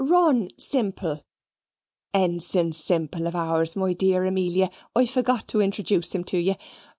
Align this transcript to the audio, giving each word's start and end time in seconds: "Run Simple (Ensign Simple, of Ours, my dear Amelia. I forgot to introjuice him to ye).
"Run 0.03 0.49
Simple 0.57 1.21
(Ensign 2.11 2.73
Simple, 2.73 3.27
of 3.27 3.35
Ours, 3.35 3.75
my 3.75 3.93
dear 3.93 4.25
Amelia. 4.25 4.71
I 4.95 5.05
forgot 5.05 5.47
to 5.49 5.59
introjuice 5.59 6.15
him 6.15 6.23
to 6.23 6.39
ye). 6.39 6.55